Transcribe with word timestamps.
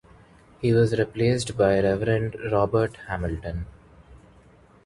He 0.59 0.73
was 0.73 0.97
replaced 0.97 1.55
by 1.55 1.79
Rev 1.79 2.31
Robert 2.51 2.95
Hamilton. 3.07 3.67